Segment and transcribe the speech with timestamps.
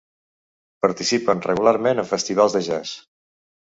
[0.85, 3.01] Participen regularment en festivals de jazz.